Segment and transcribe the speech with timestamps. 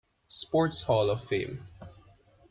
[0.29, 1.63] Sports Hall of Fame.